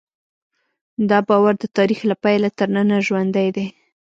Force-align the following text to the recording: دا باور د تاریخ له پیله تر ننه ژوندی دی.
دا 1.09 1.17
باور 1.27 1.53
د 1.59 1.65
تاریخ 1.77 1.99
له 2.09 2.15
پیله 2.23 2.49
تر 2.57 2.67
ننه 2.75 2.97
ژوندی 3.07 3.49
دی. 3.55 3.67